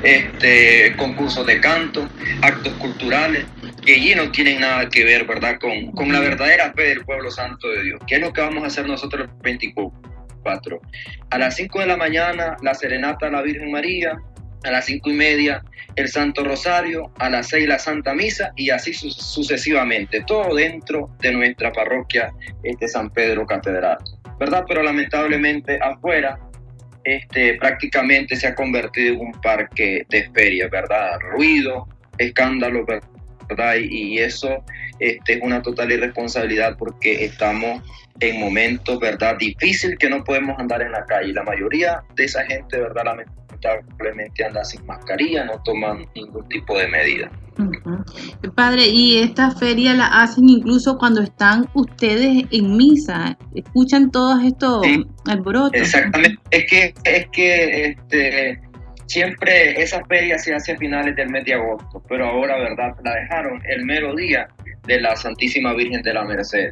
este, 0.03 0.95
concursos 0.95 1.45
de 1.47 1.59
canto, 1.59 2.07
actos 2.41 2.73
culturales, 2.73 3.45
que 3.83 3.95
allí 3.95 4.13
no 4.13 4.31
tienen 4.31 4.61
nada 4.61 4.87
que 4.89 5.03
ver, 5.03 5.25
¿verdad?, 5.25 5.59
con, 5.59 5.91
con 5.91 6.11
la 6.11 6.19
verdadera 6.19 6.71
fe 6.73 6.83
del 6.89 7.03
pueblo 7.03 7.31
santo 7.31 7.67
de 7.69 7.83
Dios. 7.83 8.01
¿Qué 8.05 8.15
es 8.15 8.21
lo 8.21 8.31
que 8.31 8.41
vamos 8.41 8.63
a 8.63 8.67
hacer 8.67 8.87
nosotros 8.87 9.27
el 9.27 9.41
24? 9.41 10.11
4. 10.43 10.81
A 11.29 11.37
las 11.37 11.55
5 11.55 11.79
de 11.79 11.85
la 11.85 11.97
mañana, 11.97 12.57
la 12.61 12.73
serenata 12.73 13.27
a 13.27 13.31
la 13.31 13.41
Virgen 13.41 13.71
María, 13.71 14.19
a 14.63 14.71
las 14.71 14.85
5 14.85 15.09
y 15.09 15.13
media, 15.13 15.63
el 15.95 16.07
Santo 16.07 16.43
Rosario, 16.43 17.11
a 17.17 17.29
las 17.29 17.47
6 17.49 17.67
la 17.67 17.79
Santa 17.79 18.13
Misa 18.13 18.51
y 18.55 18.69
así 18.69 18.93
sucesivamente, 18.93 20.23
todo 20.25 20.55
dentro 20.55 21.09
de 21.19 21.31
nuestra 21.31 21.71
parroquia 21.71 22.33
este 22.63 22.87
San 22.87 23.09
Pedro 23.09 23.45
Catedral, 23.45 23.97
¿verdad? 24.41 24.65
Pero 24.67 24.81
lamentablemente 24.81 25.77
afuera 25.79 26.39
este, 27.03 27.59
prácticamente 27.59 28.35
se 28.35 28.47
ha 28.47 28.55
convertido 28.55 29.13
en 29.13 29.19
un 29.19 29.31
parque 29.33 30.03
de 30.09 30.31
feria, 30.31 30.67
¿verdad? 30.67 31.19
Ruido, 31.19 31.87
escándalo, 32.17 32.83
¿verdad? 33.47 33.75
Y, 33.79 34.17
eso 34.17 34.63
este, 34.97 35.33
es 35.33 35.39
una 35.43 35.61
total 35.61 35.91
irresponsabilidad 35.91 36.75
porque 36.75 37.23
estamos 37.23 37.83
en 38.19 38.39
momentos, 38.39 38.99
¿verdad? 38.99 39.37
Difícil 39.37 39.95
que 39.99 40.09
no 40.09 40.23
podemos 40.23 40.57
andar 40.57 40.81
en 40.81 40.91
la 40.91 41.05
calle. 41.05 41.33
La 41.33 41.43
mayoría 41.43 42.01
de 42.15 42.23
esa 42.23 42.43
gente, 42.43 42.79
¿verdad? 42.79 43.03
lamentablemente 43.05 44.43
anda 44.43 44.63
sin 44.63 44.83
mascarilla, 44.87 45.45
no 45.45 45.61
toman 45.61 46.07
ningún 46.15 46.49
tipo 46.49 46.79
de 46.79 46.87
medida. 46.87 47.29
Padre, 48.55 48.87
y 48.87 49.17
esta 49.17 49.51
feria 49.51 49.93
la 49.93 50.07
hacen 50.07 50.49
incluso 50.49 50.97
cuando 50.97 51.21
están 51.21 51.69
ustedes 51.73 52.45
en 52.51 52.77
misa, 52.77 53.37
escuchan 53.55 54.11
todos 54.11 54.43
estos 54.43 54.85
alborotos. 55.25 55.79
Exactamente, 55.79 56.39
es 56.51 56.65
que, 56.69 56.93
es 57.03 57.27
que 57.31 57.85
este, 57.85 58.61
siempre 59.05 59.81
esa 59.81 60.03
feria 60.05 60.37
se 60.37 60.53
hace 60.53 60.73
a 60.73 60.77
finales 60.77 61.15
del 61.15 61.29
mes 61.29 61.45
de 61.45 61.53
agosto, 61.53 62.03
pero 62.07 62.27
ahora, 62.27 62.57
¿verdad? 62.57 62.95
La 63.03 63.15
dejaron 63.15 63.61
el 63.67 63.85
mero 63.85 64.15
día 64.15 64.47
de 64.87 65.01
la 65.01 65.15
Santísima 65.15 65.73
Virgen 65.73 66.01
de 66.01 66.13
la 66.13 66.23
Merced. 66.23 66.71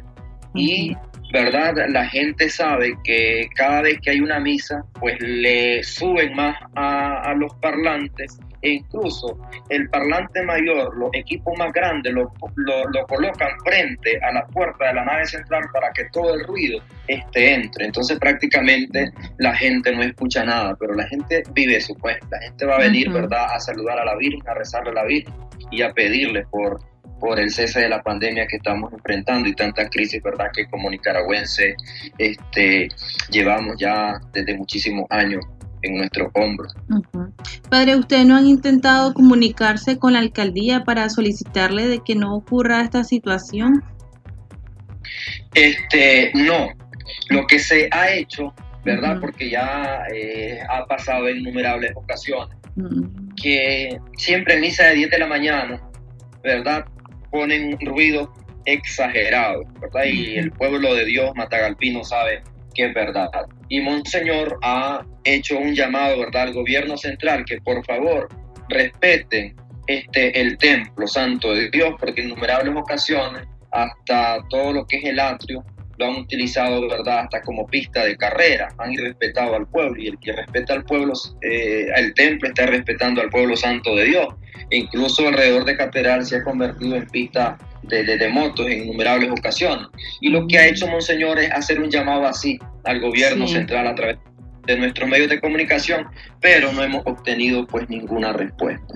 Y 0.54 0.96
¿verdad? 1.32 1.74
La 1.88 2.06
gente 2.06 2.48
sabe 2.48 2.94
que 3.04 3.48
cada 3.54 3.82
vez 3.82 4.00
que 4.00 4.10
hay 4.10 4.20
una 4.20 4.40
misa, 4.40 4.84
pues 4.98 5.16
le 5.20 5.82
suben 5.82 6.34
más 6.34 6.56
a, 6.74 7.34
los 7.34 7.54
parlantes 7.56 8.38
e 8.62 8.70
incluso 8.70 9.38
el 9.70 9.88
parlante 9.88 10.42
mayor, 10.42 10.94
los 10.98 11.10
equipos 11.14 11.56
más 11.56 11.72
grandes, 11.72 12.12
lo, 12.12 12.30
lo, 12.56 13.06
colocan 13.06 13.48
frente 13.64 14.18
a 14.20 14.32
la 14.32 14.46
puerta 14.48 14.88
de 14.88 14.94
la 14.94 15.04
nave 15.04 15.24
central 15.26 15.62
para 15.72 15.90
que 15.92 16.04
todo 16.12 16.34
el 16.34 16.44
ruido 16.44 16.82
este, 17.06 17.54
entre. 17.54 17.86
Entonces 17.86 18.18
prácticamente 18.18 19.10
la 19.38 19.54
gente 19.54 19.94
no 19.94 20.02
escucha 20.02 20.44
nada, 20.44 20.76
pero 20.78 20.94
la 20.94 21.06
gente 21.06 21.42
vive 21.52 21.80
su 21.80 21.94
pues. 21.94 22.18
La 22.30 22.40
gente 22.40 22.66
va 22.66 22.76
a 22.76 22.80
venir, 22.80 23.10
¿verdad?, 23.10 23.46
a 23.54 23.60
saludar 23.60 23.98
a 23.98 24.04
la 24.04 24.16
Virgen, 24.16 24.46
a 24.46 24.54
rezarle 24.54 24.90
a 24.90 24.94
la 24.94 25.04
Virgen 25.04 25.34
y 25.70 25.82
a 25.82 25.92
pedirle 25.92 26.44
por, 26.50 26.80
por 27.20 27.38
el 27.38 27.50
cese 27.50 27.80
de 27.80 27.88
la 27.88 28.02
pandemia 28.02 28.46
que 28.46 28.56
estamos 28.56 28.92
enfrentando 28.92 29.48
y 29.48 29.54
tanta 29.54 29.88
crisis, 29.88 30.22
¿verdad?, 30.22 30.46
que 30.52 30.66
como 30.66 30.90
nicaragüense 30.90 31.76
este, 32.18 32.88
llevamos 33.30 33.76
ya 33.78 34.20
desde 34.32 34.56
muchísimos 34.56 35.06
años 35.10 35.44
en 35.82 35.96
nuestros 35.96 36.30
hombros. 36.34 36.74
Padre, 37.68 37.96
¿ustedes 37.96 38.26
no 38.26 38.36
han 38.36 38.46
intentado 38.46 39.14
comunicarse 39.14 39.98
con 39.98 40.14
la 40.14 40.18
alcaldía 40.18 40.84
para 40.84 41.08
solicitarle 41.08 41.86
de 41.86 42.00
que 42.00 42.14
no 42.14 42.34
ocurra 42.34 42.82
esta 42.82 43.04
situación? 43.04 43.82
Este, 45.54 46.32
no. 46.34 46.68
Lo 47.28 47.46
que 47.46 47.58
se 47.58 47.88
ha 47.90 48.12
hecho, 48.12 48.54
¿verdad? 48.84 49.18
Porque 49.20 49.50
ya 49.50 50.02
eh, 50.14 50.60
ha 50.68 50.84
pasado 50.86 51.28
en 51.28 51.38
innumerables 51.38 51.92
ocasiones, 51.94 52.56
que 53.40 53.98
siempre 54.16 54.54
en 54.54 54.60
misa 54.60 54.84
de 54.86 54.94
10 54.94 55.10
de 55.10 55.18
la 55.18 55.26
mañana, 55.26 55.82
¿verdad? 56.42 56.86
Ponen 57.30 57.74
un 57.74 57.86
ruido 57.86 58.32
exagerado, 58.64 59.64
¿verdad? 59.80 60.04
Y 60.04 60.36
el 60.36 60.50
pueblo 60.52 60.94
de 60.94 61.04
Dios, 61.04 61.32
Matagalpino, 61.34 62.04
sabe 62.04 62.42
que 62.74 62.86
es 62.86 62.94
verdad. 62.94 63.30
Y 63.68 63.80
Monseñor 63.80 64.58
ha 64.62 65.04
hecho 65.24 65.58
un 65.58 65.74
llamado, 65.74 66.18
¿verdad?, 66.20 66.42
al 66.42 66.54
gobierno 66.54 66.96
central 66.96 67.44
que 67.44 67.60
por 67.60 67.84
favor 67.84 68.28
respeten 68.68 69.56
este, 69.86 70.40
el 70.40 70.56
templo 70.58 71.06
santo 71.06 71.52
de 71.52 71.70
Dios, 71.70 71.94
porque 71.98 72.20
en 72.20 72.28
innumerables 72.28 72.74
ocasiones, 72.76 73.46
hasta 73.72 74.38
todo 74.48 74.72
lo 74.72 74.86
que 74.86 74.98
es 74.98 75.04
el 75.04 75.18
atrio, 75.18 75.64
lo 76.00 76.06
han 76.06 76.16
utilizado, 76.16 76.88
¿verdad?, 76.88 77.20
hasta 77.20 77.42
como 77.42 77.66
pista 77.66 78.04
de 78.04 78.16
carrera, 78.16 78.74
han 78.78 78.92
irrespetado 78.92 79.54
al 79.54 79.66
pueblo, 79.66 80.00
y 80.00 80.08
el 80.08 80.18
que 80.18 80.32
respeta 80.32 80.72
al 80.72 80.84
pueblo, 80.84 81.12
eh, 81.42 81.86
el 81.94 82.14
templo 82.14 82.48
está 82.48 82.66
respetando 82.66 83.20
al 83.20 83.28
pueblo 83.28 83.54
santo 83.54 83.94
de 83.94 84.04
Dios. 84.06 84.34
E 84.70 84.78
incluso 84.78 85.28
alrededor 85.28 85.64
de 85.64 85.76
Catedral 85.76 86.24
se 86.24 86.36
ha 86.36 86.42
convertido 86.44 86.96
en 86.96 87.06
pista 87.06 87.58
de, 87.82 88.04
de, 88.04 88.28
motos 88.28 88.66
en 88.66 88.84
innumerables 88.84 89.30
ocasiones. 89.30 89.88
Y 90.20 90.30
lo 90.30 90.46
que 90.46 90.58
ha 90.58 90.68
hecho 90.68 90.86
Monseñor 90.86 91.38
es 91.38 91.50
hacer 91.52 91.80
un 91.80 91.90
llamado 91.90 92.26
así 92.26 92.58
al 92.84 93.00
gobierno 93.00 93.46
central 93.46 93.86
a 93.86 93.94
través 93.94 94.18
de 94.66 94.78
nuestros 94.78 95.08
medios 95.08 95.28
de 95.28 95.40
comunicación, 95.40 96.06
pero 96.40 96.72
no 96.72 96.82
hemos 96.82 97.02
obtenido 97.04 97.66
pues 97.66 97.88
ninguna 97.90 98.32
respuesta. 98.32 98.94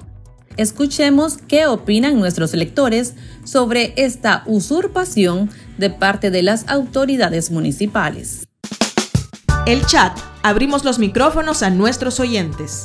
Escuchemos 0.56 1.38
qué 1.38 1.66
opinan 1.66 2.18
nuestros 2.20 2.54
lectores 2.54 3.16
sobre 3.42 3.92
esta 3.96 4.44
usurpación 4.46 5.50
de 5.78 5.90
parte 5.90 6.31
de 6.31 6.43
las 6.43 6.69
autoridades 6.69 7.50
municipales. 7.50 8.47
El 9.66 9.85
chat. 9.87 10.19
Abrimos 10.43 10.85
los 10.85 10.99
micrófonos 10.99 11.62
a 11.62 11.71
nuestros 11.71 12.21
oyentes. 12.21 12.85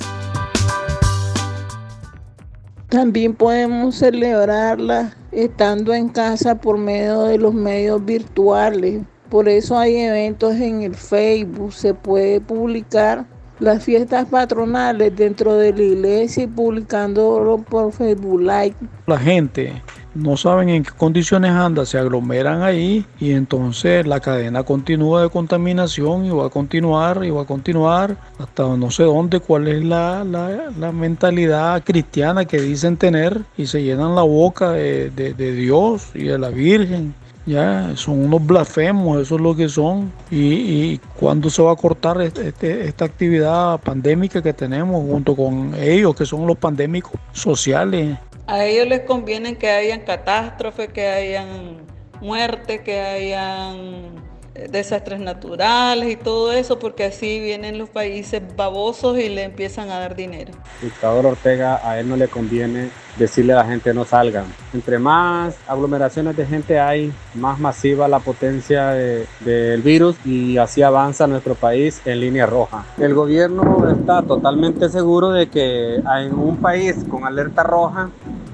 También 2.87 3.35
podemos 3.35 3.95
celebrarla 3.95 5.13
estando 5.31 5.93
en 5.93 6.09
casa 6.09 6.55
por 6.55 6.77
medio 6.77 7.23
de 7.23 7.37
los 7.37 7.53
medios 7.53 8.03
virtuales. 8.03 9.03
Por 9.29 9.47
eso 9.47 9.77
hay 9.77 9.97
eventos 9.97 10.55
en 10.55 10.81
el 10.83 10.95
Facebook, 10.95 11.73
se 11.73 11.93
puede 11.93 12.41
publicar 12.41 13.25
las 13.59 13.83
fiestas 13.83 14.25
patronales 14.27 15.15
dentro 15.15 15.55
de 15.55 15.73
la 15.73 15.83
iglesia 15.83 16.43
y 16.45 16.47
publicándolo 16.47 17.57
por 17.57 17.91
Facebook 17.91 18.41
Live. 18.41 18.75
La 19.05 19.17
gente 19.17 19.83
no 20.19 20.37
saben 20.37 20.69
en 20.69 20.83
qué 20.83 20.91
condiciones 20.91 21.51
anda, 21.51 21.85
se 21.85 21.97
aglomeran 21.97 22.61
ahí 22.61 23.05
y 23.19 23.31
entonces 23.31 24.05
la 24.05 24.19
cadena 24.19 24.63
continúa 24.63 25.23
de 25.23 25.29
contaminación 25.29 26.25
y 26.25 26.29
va 26.29 26.47
a 26.47 26.49
continuar 26.49 27.23
y 27.23 27.29
va 27.29 27.43
a 27.43 27.45
continuar 27.45 28.17
hasta 28.37 28.63
no 28.77 28.91
sé 28.91 29.03
dónde, 29.03 29.39
cuál 29.39 29.67
es 29.67 29.83
la, 29.83 30.23
la, 30.23 30.91
mentalidad 30.91 31.83
cristiana 31.83 32.45
que 32.45 32.59
dicen 32.59 32.97
tener 32.97 33.41
y 33.57 33.67
se 33.67 33.83
llenan 33.83 34.15
la 34.15 34.23
boca 34.23 34.71
de, 34.71 35.09
de 35.11 35.53
Dios 35.53 36.09
y 36.13 36.25
de 36.25 36.37
la 36.37 36.49
Virgen 36.49 37.13
ya 37.49 37.95
son 37.95 38.25
unos 38.25 38.45
blasfemos, 38.45 39.21
eso 39.21 39.35
es 39.35 39.41
lo 39.41 39.55
que 39.55 39.67
son. 39.67 40.11
Y, 40.29 40.37
y 40.37 41.01
cuándo 41.19 41.49
se 41.49 41.61
va 41.61 41.71
a 41.71 41.75
cortar 41.75 42.21
este, 42.21 42.49
este, 42.49 42.85
esta 42.85 43.05
actividad 43.05 43.79
pandémica 43.79 44.41
que 44.41 44.53
tenemos 44.53 45.03
junto 45.03 45.35
con 45.35 45.73
ellos, 45.75 46.15
que 46.15 46.25
son 46.25 46.45
los 46.45 46.57
pandémicos 46.57 47.13
sociales. 47.33 48.17
A 48.49 48.65
ellos 48.65 48.87
les 48.87 49.01
conviene 49.01 49.59
que 49.59 49.69
hayan 49.69 49.99
catástrofes, 49.99 50.89
que 50.91 51.05
hayan 51.05 51.85
muerte, 52.19 52.81
que 52.81 52.99
hayan 52.99 54.25
desastres 54.71 55.19
naturales 55.19 56.09
y 56.09 56.15
todo 56.15 56.51
eso, 56.51 56.79
porque 56.79 57.05
así 57.05 57.39
vienen 57.39 57.77
los 57.77 57.89
países 57.89 58.41
babosos 58.55 59.19
y 59.19 59.29
le 59.29 59.43
empiezan 59.43 59.91
a 59.91 59.99
dar 59.99 60.15
dinero. 60.15 60.51
Dictador 60.81 61.27
Ortega, 61.27 61.79
a 61.87 61.99
él 61.99 62.09
no 62.09 62.17
le 62.17 62.27
conviene 62.27 62.89
decirle 63.17 63.53
a 63.53 63.57
la 63.57 63.65
gente 63.65 63.93
no 63.93 64.05
salgan. 64.05 64.45
Entre 64.73 64.97
más 64.97 65.55
aglomeraciones 65.67 66.35
de 66.37 66.45
gente 66.45 66.79
hay, 66.79 67.13
más 67.35 67.59
masiva 67.59 68.07
la 68.07 68.19
potencia 68.19 68.91
del 68.91 69.81
virus 69.81 70.15
y 70.25 70.57
así 70.57 70.81
avanza 70.81 71.27
nuestro 71.27 71.55
país 71.55 72.01
en 72.05 72.21
línea 72.21 72.45
roja. 72.45 72.85
El 72.97 73.13
gobierno 73.13 73.87
está 73.91 74.21
totalmente 74.21 74.89
seguro 74.89 75.31
de 75.31 75.49
que 75.49 75.95
en 75.95 76.33
un 76.33 76.57
país 76.57 76.95
con 77.09 77.25
alerta 77.25 77.63
roja 77.63 78.09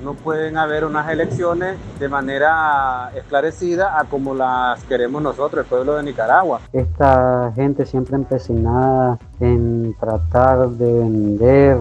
no 0.05 0.13
pueden 0.13 0.55
haber 0.55 0.85
unas 0.85 1.09
elecciones 1.09 1.77
de 1.99 2.07
manera 2.07 3.11
esclarecida 3.15 3.99
a 3.99 4.03
como 4.03 4.35
las 4.35 4.83
queremos 4.83 5.19
nosotros, 5.19 5.65
el 5.65 5.69
pueblo 5.69 5.95
de 5.95 6.03
Nicaragua. 6.03 6.61
Esta 6.71 7.51
gente 7.55 7.87
siempre 7.87 8.15
empecinada 8.15 9.17
en 9.39 9.95
tratar 9.99 10.69
de 10.69 10.93
vender 10.93 11.79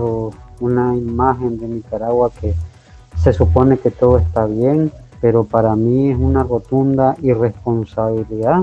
una 0.59 0.97
imagen 0.97 1.59
de 1.59 1.69
Nicaragua 1.69 2.31
que 2.41 2.55
se 3.19 3.35
supone 3.35 3.77
que 3.77 3.91
todo 3.91 4.17
está 4.17 4.47
bien, 4.47 4.91
pero 5.21 5.45
para 5.45 5.77
mí 5.77 6.11
es 6.11 6.19
una 6.19 6.45
rotunda 6.45 7.17
irresponsabilidad 7.21 8.63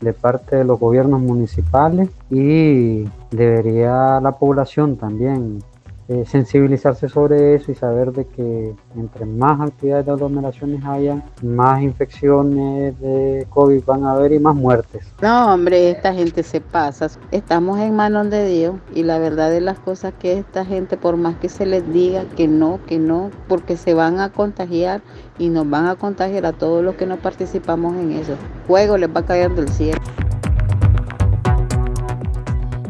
de 0.00 0.12
parte 0.12 0.56
de 0.56 0.64
los 0.64 0.80
gobiernos 0.80 1.20
municipales 1.20 2.10
y 2.28 3.04
debería 3.30 4.20
la 4.20 4.32
población 4.32 4.96
también 4.96 5.62
eh, 6.08 6.24
sensibilizarse 6.24 7.08
sobre 7.08 7.56
eso 7.56 7.72
y 7.72 7.74
saber 7.74 8.12
de 8.12 8.26
que 8.26 8.72
entre 8.94 9.26
más 9.26 9.60
actividades 9.60 10.06
de 10.06 10.12
aglomeraciones 10.12 10.84
haya, 10.84 11.24
más 11.42 11.82
infecciones 11.82 12.98
de 13.00 13.44
COVID 13.50 13.82
van 13.84 14.04
a 14.04 14.12
haber 14.12 14.32
y 14.32 14.38
más 14.38 14.54
muertes. 14.54 15.12
No, 15.20 15.52
hombre, 15.52 15.90
esta 15.90 16.14
gente 16.14 16.44
se 16.44 16.60
pasa. 16.60 17.08
Estamos 17.32 17.80
en 17.80 17.96
manos 17.96 18.30
de 18.30 18.46
Dios 18.48 18.76
y 18.94 19.02
la 19.02 19.18
verdad 19.18 19.50
de 19.50 19.60
las 19.60 19.80
cosas 19.80 20.14
que 20.18 20.38
esta 20.38 20.64
gente, 20.64 20.96
por 20.96 21.16
más 21.16 21.36
que 21.36 21.48
se 21.48 21.66
les 21.66 21.92
diga 21.92 22.24
que 22.36 22.46
no, 22.46 22.78
que 22.86 23.00
no, 23.00 23.30
porque 23.48 23.76
se 23.76 23.92
van 23.92 24.20
a 24.20 24.30
contagiar 24.30 25.02
y 25.38 25.48
nos 25.48 25.68
van 25.68 25.86
a 25.86 25.96
contagiar 25.96 26.46
a 26.46 26.52
todos 26.52 26.84
los 26.84 26.94
que 26.94 27.06
no 27.06 27.16
participamos 27.16 27.96
en 27.96 28.12
eso. 28.12 28.36
Fuego 28.68 28.96
les 28.96 29.08
va 29.08 29.20
a 29.20 29.26
caer 29.26 29.52
del 29.54 29.68
cielo. 29.68 30.00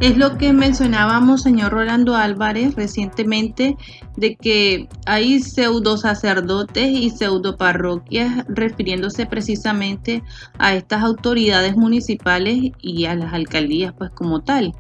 Es 0.01 0.19
lo 0.19 0.37
que 0.37 0.53
mencionábamos, 0.53 1.43
señor 1.43 1.73
Rolando 1.73 2.17
Álvarez, 2.17 2.75
recientemente, 2.75 3.77
de 4.17 4.37
que 4.37 4.89
hay 5.07 5.41
pseudo 5.41 5.97
sacerdotes 5.97 6.89
y 6.89 7.09
pseudo 7.09 7.57
parroquias 7.57 8.45
refiriéndose 8.49 9.25
precisamente 9.25 10.23
a 10.59 10.75
estas 10.75 11.03
autoridades 11.03 11.77
municipales 11.77 12.73
y 12.79 13.07
a 13.07 13.15
las 13.15 13.33
alcaldías, 13.33 13.95
pues 13.97 14.11
como 14.11 14.45
tal. 14.45 14.75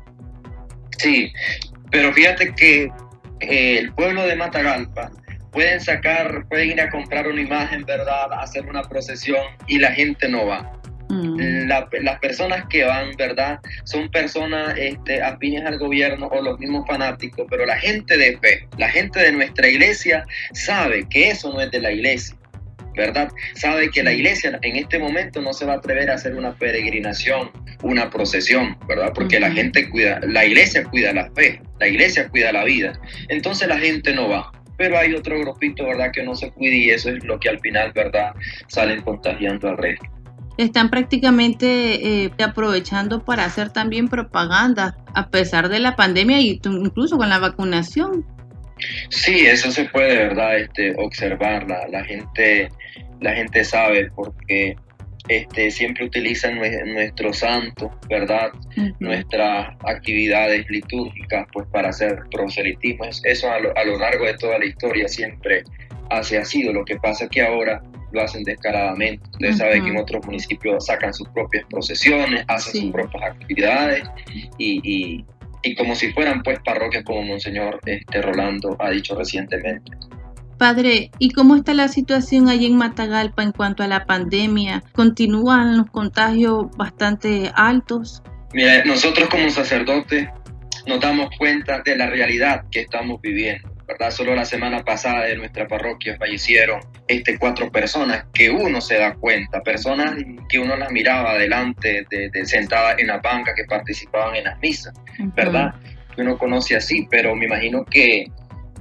Sí, 0.98 1.32
pero 1.90 2.12
fíjate 2.12 2.54
que 2.54 2.90
eh, 3.40 3.78
el 3.78 3.92
pueblo 3.94 4.22
de 4.22 4.36
Matagalpa 4.36 5.10
pueden 5.50 5.80
sacar, 5.80 6.46
pueden 6.50 6.72
ir 6.72 6.80
a 6.82 6.90
comprar 6.90 7.26
una 7.26 7.40
imagen, 7.40 7.86
¿verdad? 7.86 8.30
Hacer 8.38 8.66
una 8.66 8.82
procesión 8.82 9.40
y 9.66 9.78
la 9.78 9.92
gente 9.92 10.28
no 10.28 10.46
va. 10.46 10.75
Mm. 11.08 11.68
las 11.68 12.18
personas 12.20 12.64
que 12.68 12.84
van, 12.84 13.12
¿verdad? 13.16 13.60
Son 13.84 14.10
personas 14.10 14.74
este, 14.76 15.22
afines 15.22 15.64
al 15.64 15.78
gobierno 15.78 16.26
o 16.26 16.42
los 16.42 16.58
mismos 16.58 16.86
fanáticos, 16.86 17.46
pero 17.48 17.64
la 17.64 17.78
gente 17.78 18.16
de 18.16 18.36
fe, 18.38 18.66
la 18.76 18.88
gente 18.88 19.20
de 19.20 19.32
nuestra 19.32 19.68
iglesia 19.68 20.24
sabe 20.52 21.06
que 21.08 21.30
eso 21.30 21.52
no 21.52 21.60
es 21.60 21.70
de 21.70 21.80
la 21.80 21.92
iglesia. 21.92 22.36
¿verdad? 22.96 23.30
Sabe 23.54 23.90
que 23.90 24.02
la 24.02 24.12
iglesia 24.12 24.58
en 24.62 24.76
este 24.76 24.98
momento 24.98 25.42
no 25.42 25.52
se 25.52 25.66
va 25.66 25.74
a 25.74 25.76
atrever 25.76 26.10
a 26.10 26.14
hacer 26.14 26.34
una 26.34 26.54
peregrinación, 26.54 27.50
una 27.82 28.08
procesión, 28.08 28.78
¿verdad? 28.88 29.12
Porque 29.14 29.38
la 29.38 29.50
gente 29.50 29.90
cuida, 29.90 30.18
la 30.26 30.46
iglesia 30.46 30.82
cuida 30.84 31.12
la 31.12 31.30
fe, 31.32 31.60
la 31.78 31.88
iglesia 31.88 32.26
cuida 32.28 32.52
la 32.52 32.64
vida. 32.64 32.98
Entonces 33.28 33.68
la 33.68 33.78
gente 33.78 34.14
no 34.14 34.30
va. 34.30 34.50
Pero 34.78 34.98
hay 34.98 35.14
otro 35.14 35.38
grupito, 35.38 35.84
¿verdad? 35.86 36.10
Que 36.10 36.22
no 36.22 36.34
se 36.34 36.50
cuida 36.50 36.74
y 36.74 36.90
eso 36.90 37.10
es 37.10 37.22
lo 37.22 37.38
que 37.38 37.50
al 37.50 37.60
final, 37.60 37.92
¿verdad? 37.92 38.32
Salen 38.68 39.02
contagiando 39.02 39.68
al 39.68 39.76
resto 39.76 40.15
están 40.56 40.90
prácticamente 40.90 42.24
eh, 42.24 42.30
aprovechando 42.42 43.24
para 43.24 43.44
hacer 43.44 43.70
también 43.70 44.08
propaganda 44.08 44.96
a 45.14 45.28
pesar 45.28 45.68
de 45.68 45.80
la 45.80 45.96
pandemia 45.96 46.40
y 46.40 46.60
incluso 46.64 47.16
con 47.16 47.28
la 47.28 47.38
vacunación. 47.38 48.24
Sí, 49.08 49.46
eso 49.46 49.70
se 49.70 49.84
puede, 49.86 50.16
¿verdad? 50.16 50.58
Este, 50.58 50.94
observar. 50.98 51.66
La, 51.68 52.04
gente, 52.04 52.68
la 53.20 53.34
gente 53.34 53.64
sabe 53.64 54.10
porque 54.14 54.76
este, 55.28 55.70
siempre 55.70 56.04
utilizan 56.04 56.58
nuestro 56.92 57.32
santo, 57.32 57.90
¿verdad? 58.08 58.50
Nuestras 59.00 59.74
actividades 59.84 60.68
litúrgicas, 60.68 61.46
pues 61.52 61.66
para 61.72 61.88
hacer 61.88 62.18
proselitismo. 62.30 63.06
Eso 63.24 63.50
a 63.50 63.60
lo, 63.60 63.76
a 63.76 63.84
lo 63.84 63.98
largo 63.98 64.26
de 64.26 64.34
toda 64.34 64.58
la 64.58 64.66
historia 64.66 65.08
siempre 65.08 65.62
así 66.10 66.36
ha 66.36 66.44
sido. 66.44 66.72
Lo 66.72 66.84
que 66.84 66.96
pasa 66.96 67.24
es 67.24 67.30
que 67.30 67.42
ahora 67.42 67.82
lo 68.16 68.22
hacen 68.22 68.42
descaradamente. 68.42 69.24
Ustedes 69.32 69.58
saben 69.58 69.84
que 69.84 69.90
en 69.90 69.98
otros 69.98 70.24
municipios 70.26 70.86
sacan 70.86 71.14
sus 71.14 71.28
propias 71.28 71.64
procesiones, 71.70 72.44
hacen 72.48 72.82
sus 72.82 72.92
propias 72.92 73.22
actividades 73.22 74.02
y, 74.58 75.24
y, 75.62 75.74
como 75.76 75.94
si 75.94 76.12
fueran 76.12 76.42
pues 76.42 76.58
parroquias 76.64 77.04
como 77.04 77.22
Monseñor 77.22 77.80
este, 77.86 78.22
Rolando 78.22 78.76
ha 78.78 78.90
dicho 78.90 79.16
recientemente. 79.16 79.92
Padre, 80.58 81.10
¿y 81.18 81.30
cómo 81.30 81.56
está 81.56 81.74
la 81.74 81.88
situación 81.88 82.48
allí 82.48 82.66
en 82.66 82.76
Matagalpa 82.76 83.42
en 83.42 83.52
cuanto 83.52 83.82
a 83.82 83.88
la 83.88 84.06
pandemia? 84.06 84.82
¿Continúan 84.92 85.76
los 85.76 85.90
contagios 85.90 86.66
bastante 86.76 87.50
altos? 87.54 88.22
Mira, 88.54 88.84
nosotros 88.84 89.28
como 89.28 89.50
sacerdotes 89.50 90.28
nos 90.86 91.00
damos 91.00 91.28
cuenta 91.36 91.82
de 91.84 91.96
la 91.96 92.06
realidad 92.06 92.64
que 92.70 92.82
estamos 92.82 93.20
viviendo. 93.20 93.75
¿Verdad? 93.86 94.10
Solo 94.10 94.34
la 94.34 94.44
semana 94.44 94.84
pasada 94.84 95.24
de 95.24 95.36
nuestra 95.36 95.68
parroquia 95.68 96.16
fallecieron 96.18 96.80
este, 97.06 97.38
cuatro 97.38 97.70
personas 97.70 98.26
que 98.32 98.50
uno 98.50 98.80
se 98.80 98.98
da 98.98 99.14
cuenta, 99.14 99.62
personas 99.62 100.16
que 100.48 100.58
uno 100.58 100.76
las 100.76 100.90
miraba 100.90 101.32
adelante, 101.32 102.04
de, 102.10 102.46
sentadas 102.46 102.98
en 102.98 103.08
la 103.08 103.18
banca, 103.18 103.54
que 103.54 103.64
participaban 103.64 104.36
en 104.36 104.44
las 104.44 104.58
misas, 104.60 104.92
¿verdad? 105.36 105.74
Que 106.14 106.22
uno 106.22 106.36
conoce 106.36 106.76
así, 106.76 107.06
pero 107.10 107.34
me 107.34 107.46
imagino 107.46 107.84
que 107.84 108.26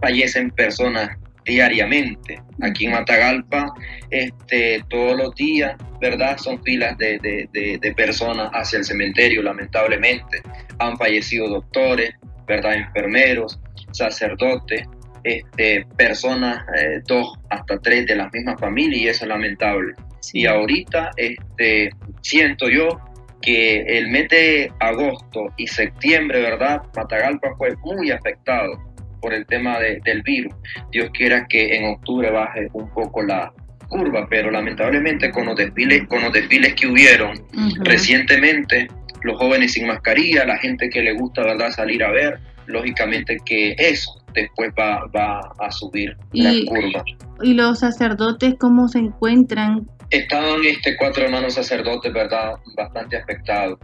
fallecen 0.01 0.49
personas 0.51 1.17
diariamente. 1.45 2.41
Aquí 2.61 2.85
en 2.85 2.93
Matagalpa, 2.93 3.73
este, 4.09 4.83
todos 4.89 5.15
los 5.15 5.35
días, 5.35 5.75
¿verdad? 6.01 6.37
Son 6.37 6.61
filas 6.63 6.97
de, 6.97 7.19
de, 7.21 7.93
personas 7.95 8.49
hacia 8.53 8.79
el 8.79 8.85
cementerio, 8.85 9.43
lamentablemente. 9.43 10.41
Han 10.79 10.97
fallecido 10.97 11.47
doctores, 11.47 12.13
¿verdad? 12.47 12.73
Enfermeros, 12.73 13.59
sacerdotes, 13.91 14.87
este, 15.25 15.85
personas, 15.97 16.63
eh, 16.77 17.01
dos 17.07 17.33
hasta 17.49 17.79
tres 17.79 18.05
de 18.05 18.15
la 18.15 18.29
misma 18.31 18.55
familia 18.57 18.97
y 18.97 19.07
eso 19.07 19.25
es 19.25 19.29
lamentable. 19.29 19.93
Y 20.33 20.45
ahorita 20.45 21.11
este, 21.17 21.89
siento 22.21 22.69
yo 22.69 22.89
que 23.41 23.81
el 23.81 24.09
mes 24.09 24.29
de 24.29 24.71
agosto 24.79 25.47
y 25.57 25.67
septiembre, 25.67 26.41
¿verdad? 26.41 26.83
Matagalpa 26.95 27.55
fue 27.57 27.75
muy 27.83 28.11
afectado 28.11 28.79
por 29.19 29.33
el 29.33 29.45
tema 29.47 29.79
del 29.79 30.21
virus. 30.21 30.53
Dios 30.91 31.09
quiera 31.11 31.47
que 31.47 31.75
en 31.75 31.85
octubre 31.85 32.29
baje 32.29 32.67
un 32.73 32.87
poco 32.91 33.23
la 33.23 33.51
curva, 33.87 34.27
pero 34.29 34.51
lamentablemente 34.51 35.31
con 35.31 35.45
los 35.47 35.55
desfiles, 35.55 36.07
con 36.07 36.21
los 36.21 36.33
desfiles 36.33 36.75
que 36.75 36.87
hubieron 36.87 37.33
recientemente, 37.83 38.87
los 39.23 39.37
jóvenes 39.39 39.73
sin 39.73 39.87
mascarilla, 39.87 40.45
la 40.45 40.57
gente 40.57 40.89
que 40.89 41.01
le 41.01 41.13
gusta, 41.13 41.41
¿verdad?, 41.43 41.71
salir 41.71 42.03
a 42.03 42.11
ver, 42.11 42.39
lógicamente 42.67 43.37
que 43.45 43.75
eso 43.77 44.21
después 44.35 44.71
va, 44.77 45.05
va 45.15 45.39
a 45.59 45.71
subir 45.71 46.15
la 46.33 46.51
curva. 46.67 47.03
¿Y 47.41 47.53
los 47.53 47.79
sacerdotes 47.79 48.55
cómo 48.59 48.87
se 48.87 48.99
encuentran? 48.99 49.87
Estaban 50.11 50.63
este, 50.63 50.95
cuatro 50.97 51.25
hermanos 51.25 51.55
sacerdotes, 51.55 52.13
¿verdad? 52.13 52.55
Bastante 52.75 53.17
afectados, 53.17 53.79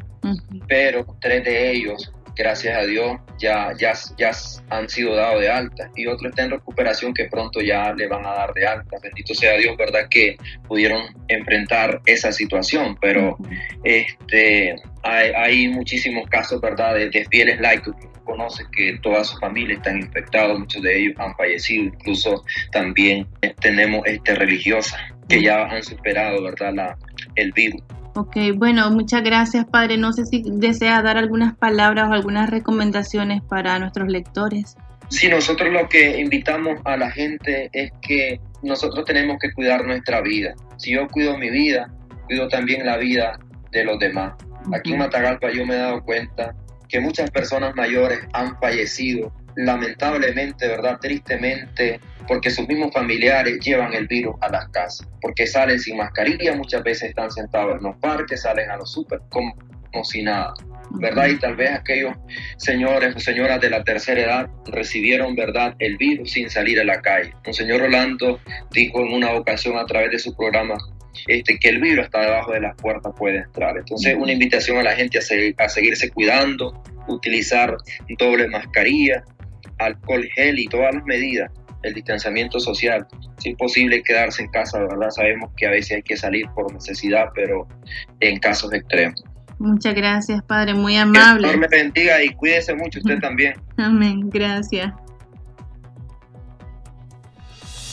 pero 0.67 1.05
tres 1.19 1.43
de 1.43 1.71
ellos, 1.71 2.13
gracias 2.35 2.77
a 2.77 2.85
Dios, 2.85 3.17
ya, 3.39 3.73
ya, 3.77 3.93
ya 4.17 4.31
han 4.69 4.87
sido 4.87 5.15
dados 5.15 5.41
de 5.41 5.49
alta 5.49 5.89
y 5.95 6.05
otro 6.05 6.29
está 6.29 6.43
en 6.43 6.51
recuperación 6.51 7.13
que 7.13 7.25
pronto 7.25 7.59
ya 7.59 7.91
le 7.93 8.07
van 8.07 8.25
a 8.25 8.33
dar 8.33 8.53
de 8.53 8.67
alta. 8.67 8.97
Bendito 9.01 9.33
sea 9.33 9.57
Dios, 9.57 9.75
¿verdad? 9.77 10.07
Que 10.09 10.37
pudieron 10.67 11.01
enfrentar 11.27 12.01
esa 12.05 12.31
situación, 12.31 12.95
pero 13.01 13.37
este, 13.83 14.75
hay, 15.01 15.31
hay, 15.35 15.67
muchísimos 15.69 16.29
casos, 16.29 16.61
¿verdad? 16.61 16.93
De, 16.95 17.09
de 17.09 17.25
fieles 17.25 17.59
laicos 17.59 17.95
conoce 18.31 18.63
que 18.75 18.97
toda 19.01 19.23
su 19.23 19.37
familia 19.37 19.75
están 19.75 19.97
infectados, 19.97 20.57
muchos 20.57 20.81
de 20.81 20.99
ellos 20.99 21.15
han 21.17 21.35
fallecido, 21.35 21.85
incluso 21.85 22.43
también 22.71 23.27
tenemos 23.61 24.01
este, 24.05 24.35
religiosas 24.35 24.99
que 25.27 25.41
ya 25.41 25.65
han 25.65 25.83
superado 25.83 26.41
¿verdad? 26.43 26.73
La, 26.73 26.97
el 27.35 27.51
virus. 27.51 27.81
Ok, 28.15 28.35
bueno, 28.55 28.91
muchas 28.91 29.23
gracias, 29.23 29.65
padre. 29.65 29.97
No 29.97 30.11
sé 30.11 30.25
si 30.25 30.43
desea 30.45 31.01
dar 31.01 31.17
algunas 31.17 31.55
palabras 31.55 32.09
o 32.09 32.13
algunas 32.13 32.49
recomendaciones 32.49 33.41
para 33.41 33.79
nuestros 33.79 34.09
lectores. 34.09 34.75
Sí, 35.09 35.29
nosotros 35.29 35.71
lo 35.71 35.87
que 35.87 36.19
invitamos 36.19 36.79
a 36.83 36.97
la 36.97 37.11
gente 37.11 37.69
es 37.73 37.91
que 38.01 38.39
nosotros 38.63 39.05
tenemos 39.05 39.37
que 39.39 39.53
cuidar 39.53 39.85
nuestra 39.85 40.21
vida. 40.21 40.53
Si 40.77 40.91
yo 40.91 41.07
cuido 41.07 41.37
mi 41.37 41.49
vida, 41.49 41.89
cuido 42.27 42.47
también 42.49 42.85
la 42.85 42.97
vida 42.97 43.39
de 43.71 43.85
los 43.85 43.97
demás. 43.99 44.33
Aquí 44.73 44.93
en 44.93 44.99
Matagalpa 44.99 45.51
yo 45.51 45.65
me 45.65 45.75
he 45.75 45.77
dado 45.77 46.03
cuenta 46.03 46.53
que 46.91 46.99
muchas 46.99 47.31
personas 47.31 47.73
mayores 47.75 48.19
han 48.33 48.59
fallecido, 48.59 49.33
lamentablemente, 49.55 50.67
¿verdad? 50.67 50.99
Tristemente, 50.99 52.01
porque 52.27 52.51
sus 52.51 52.67
mismos 52.67 52.93
familiares 52.93 53.59
llevan 53.61 53.93
el 53.93 54.07
virus 54.07 54.35
a 54.41 54.49
las 54.49 54.67
casas, 54.69 55.07
porque 55.21 55.47
salen 55.47 55.79
sin 55.79 55.97
mascarilla, 55.97 56.53
muchas 56.53 56.83
veces 56.83 57.09
están 57.09 57.31
sentados 57.31 57.77
en 57.77 57.83
los 57.83 57.95
parques, 57.97 58.41
salen 58.41 58.69
a 58.69 58.77
los 58.77 58.91
súper 58.91 59.21
como, 59.29 59.55
si 60.03 60.21
nada. 60.21 60.53
¿verdad? 60.93 61.27
Y 61.27 61.39
tal 61.39 61.55
vez 61.55 61.71
aquellos 61.71 62.13
señores 62.57 63.15
o 63.15 63.19
señoras 63.21 63.61
de 63.61 63.69
la 63.69 63.81
tercera 63.85 64.21
edad 64.21 64.49
recibieron, 64.65 65.35
¿verdad?, 65.35 65.73
el 65.79 65.95
virus 65.95 66.33
sin 66.33 66.49
salir 66.49 66.81
a 66.81 66.83
la 66.83 67.01
calle. 67.01 67.33
Un 67.47 67.53
señor 67.53 67.79
Rolando 67.79 68.41
dijo 68.71 68.99
en 68.99 69.13
una 69.13 69.31
ocasión 69.31 69.77
a 69.77 69.85
través 69.85 70.11
de 70.11 70.19
su 70.19 70.35
programa 70.35 70.75
este, 71.27 71.57
que 71.57 71.69
el 71.69 71.81
virus 71.81 72.05
está 72.05 72.21
debajo 72.21 72.51
de 72.53 72.61
las 72.61 72.75
puertas 72.75 73.13
puede 73.17 73.39
entrar. 73.39 73.77
Entonces, 73.77 74.15
una 74.17 74.31
invitación 74.31 74.77
a 74.77 74.83
la 74.83 74.93
gente 74.93 75.17
a, 75.17 75.63
a 75.63 75.69
seguirse 75.69 76.09
cuidando, 76.11 76.81
utilizar 77.07 77.75
doble 78.17 78.47
mascarilla, 78.47 79.23
alcohol 79.79 80.27
gel 80.35 80.59
y 80.59 80.67
todas 80.67 80.93
las 80.93 81.03
medidas, 81.05 81.51
el 81.83 81.93
distanciamiento 81.93 82.59
social. 82.59 83.07
Si 83.39 83.51
es 83.51 83.57
posible 83.57 84.03
quedarse 84.03 84.43
en 84.43 84.49
casa, 84.49 84.79
¿verdad? 84.79 85.09
Sabemos 85.09 85.49
que 85.57 85.67
a 85.67 85.71
veces 85.71 85.97
hay 85.97 86.03
que 86.03 86.17
salir 86.17 86.45
por 86.55 86.71
necesidad, 86.73 87.29
pero 87.33 87.67
en 88.19 88.39
casos 88.39 88.73
extremos. 88.73 89.23
Muchas 89.59 89.93
gracias, 89.93 90.41
Padre, 90.43 90.73
muy 90.73 90.97
amable. 90.97 91.47
Que 91.47 91.53
el 91.53 91.59
me 91.59 91.67
bendiga 91.67 92.23
y 92.23 92.33
cuídese 92.33 92.73
mucho 92.73 92.99
usted 92.99 93.19
también. 93.21 93.53
Amén, 93.77 94.29
gracias. 94.29 94.91